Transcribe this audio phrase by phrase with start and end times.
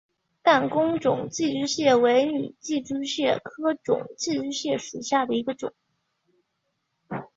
[0.41, 5.73] 弹弓肿寄居蟹为拟寄居蟹科肿寄居蟹属下的一个种。